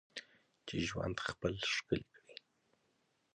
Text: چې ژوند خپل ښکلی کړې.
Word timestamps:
چې 0.67 0.75
ژوند 0.87 1.17
خپل 1.27 1.53
ښکلی 1.75 2.05
کړې. 2.17 2.35